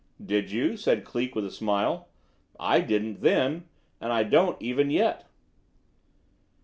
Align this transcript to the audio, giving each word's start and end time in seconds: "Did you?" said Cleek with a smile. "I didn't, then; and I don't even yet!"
"Did 0.25 0.49
you?" 0.49 0.77
said 0.77 1.05
Cleek 1.05 1.35
with 1.35 1.45
a 1.45 1.51
smile. 1.51 2.07
"I 2.59 2.79
didn't, 2.81 3.21
then; 3.21 3.65
and 4.01 4.11
I 4.11 4.23
don't 4.23 4.59
even 4.59 4.89
yet!" 4.89 5.27